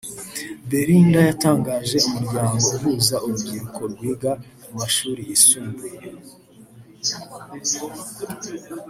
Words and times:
Belinda 0.69 1.19
yatangije 1.29 1.97
umuryango 2.07 2.63
uhuza 2.75 3.15
urubyiruko 3.25 3.81
rwiga 3.93 4.31
mu 4.61 4.67
mashuli 4.79 5.21
yisumbuye 5.29 5.97